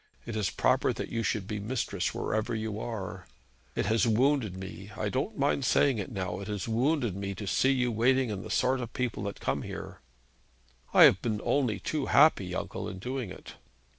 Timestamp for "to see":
7.35-7.69